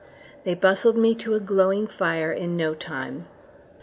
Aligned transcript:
They 0.45 0.55
bustled 0.55 0.97
me 0.97 1.13
to 1.13 1.35
a 1.35 1.39
glowing 1.39 1.85
fire 1.85 2.31
in 2.31 2.57
no 2.57 2.73
time. 2.73 3.27